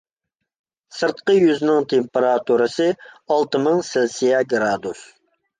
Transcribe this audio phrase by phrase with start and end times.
[0.99, 5.07] سىرتقى يۈزنىڭ تېمپېراتۇرىسى ئالتە مىڭ سېلسىيە گرادۇس.